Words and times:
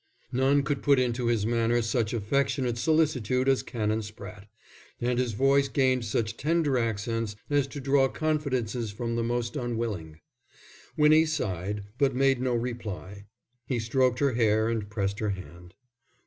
None 0.31 0.63
could 0.63 0.81
put 0.81 0.97
into 0.97 1.27
his 1.27 1.45
manner 1.45 1.79
such 1.83 2.11
affectionate 2.11 2.79
solicitude 2.79 3.47
as 3.47 3.61
Canon 3.61 3.99
Spratte, 3.99 4.47
and 4.99 5.19
his 5.19 5.33
voice 5.33 5.67
gained 5.67 6.05
such 6.05 6.37
tender 6.37 6.75
accents 6.79 7.35
as 7.51 7.67
to 7.67 7.79
draw 7.79 8.07
confidences 8.07 8.89
from 8.89 9.15
the 9.15 9.21
most 9.23 9.55
unwilling. 9.55 10.19
Winnie 10.97 11.27
sighed, 11.27 11.83
but 11.99 12.15
made 12.15 12.41
no 12.41 12.55
reply. 12.55 13.27
He 13.67 13.77
stroked 13.77 14.17
her 14.17 14.33
hair 14.33 14.69
and 14.69 14.89
pressed 14.89 15.19
her 15.19 15.29
hand. 15.29 15.75